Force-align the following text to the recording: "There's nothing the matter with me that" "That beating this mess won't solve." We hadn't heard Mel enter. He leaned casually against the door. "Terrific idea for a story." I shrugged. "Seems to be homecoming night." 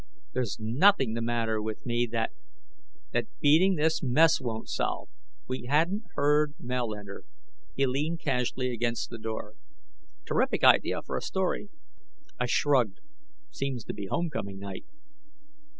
"There's 0.33 0.57
nothing 0.59 1.13
the 1.13 1.21
matter 1.21 1.61
with 1.61 1.85
me 1.85 2.07
that" 2.11 2.31
"That 3.13 3.27
beating 3.39 3.75
this 3.75 4.01
mess 4.01 4.41
won't 4.41 4.67
solve." 4.67 5.09
We 5.47 5.65
hadn't 5.65 6.05
heard 6.15 6.55
Mel 6.57 6.95
enter. 6.95 7.23
He 7.75 7.85
leaned 7.85 8.19
casually 8.19 8.71
against 8.73 9.11
the 9.11 9.19
door. 9.19 9.53
"Terrific 10.25 10.63
idea 10.63 11.03
for 11.05 11.17
a 11.17 11.21
story." 11.21 11.69
I 12.39 12.47
shrugged. 12.47 12.99
"Seems 13.51 13.83
to 13.83 13.93
be 13.93 14.07
homecoming 14.07 14.57
night." 14.57 14.85